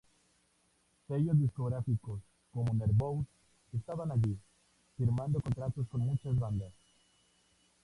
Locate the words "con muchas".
5.89-6.39